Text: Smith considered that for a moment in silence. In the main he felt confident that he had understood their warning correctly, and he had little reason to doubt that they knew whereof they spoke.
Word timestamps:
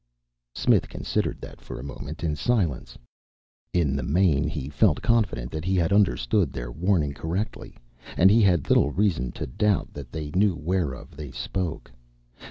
Smith 0.55 0.89
considered 0.89 1.39
that 1.39 1.61
for 1.61 1.79
a 1.79 1.83
moment 1.83 2.23
in 2.23 2.35
silence. 2.35 2.97
In 3.71 3.95
the 3.95 4.01
main 4.01 4.47
he 4.47 4.67
felt 4.67 4.99
confident 5.03 5.51
that 5.51 5.63
he 5.63 5.75
had 5.75 5.93
understood 5.93 6.51
their 6.51 6.71
warning 6.71 7.13
correctly, 7.13 7.77
and 8.17 8.31
he 8.31 8.41
had 8.41 8.67
little 8.67 8.89
reason 8.89 9.31
to 9.33 9.45
doubt 9.45 9.93
that 9.93 10.11
they 10.11 10.31
knew 10.31 10.55
whereof 10.55 11.15
they 11.15 11.29
spoke. 11.29 11.91